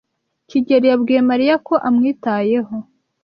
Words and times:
kigeli 0.49 0.85
yabwiye 0.91 1.21
Mariya 1.29 1.55
ko 1.67 1.73
amwitayeho. 1.87 2.75